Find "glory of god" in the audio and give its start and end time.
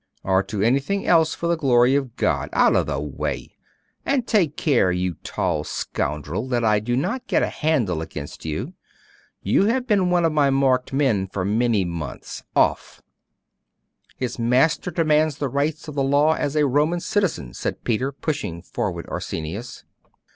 1.55-2.49